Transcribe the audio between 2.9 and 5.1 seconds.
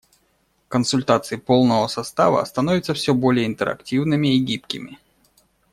все более интерактивными и гибкими.